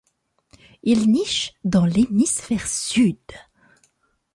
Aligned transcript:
Ils 0.81 1.11
nichent 1.11 1.53
dans 1.63 1.85
l'hémisphère 1.85 2.65
Sud. 2.67 3.19